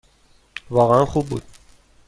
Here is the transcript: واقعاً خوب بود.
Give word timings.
واقعاً 0.69 1.05
خوب 1.05 1.29
بود. 1.29 1.43